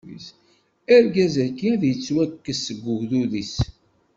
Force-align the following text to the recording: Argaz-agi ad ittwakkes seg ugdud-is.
Argaz-agi 0.95 1.65
ad 1.73 1.81
ittwakkes 1.91 2.59
seg 2.67 2.79
ugdud-is. 2.93 3.55